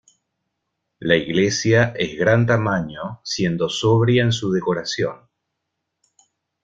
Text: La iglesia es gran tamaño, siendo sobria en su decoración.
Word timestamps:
La 0.99 1.15
iglesia 1.15 1.93
es 1.95 2.15
gran 2.17 2.47
tamaño, 2.47 3.19
siendo 3.23 3.69
sobria 3.69 4.23
en 4.23 4.31
su 4.31 4.51
decoración. 4.51 5.29